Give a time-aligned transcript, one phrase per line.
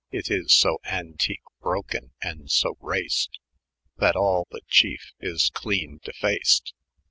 [0.11, 3.37] It is so antyk, broken, and so raced,
[3.97, 6.73] That all the chyeP is clene defaced.